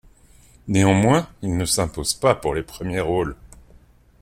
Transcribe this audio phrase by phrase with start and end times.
[0.67, 3.35] Néanmoins, il ne s'impose pas pour les premiers rôles.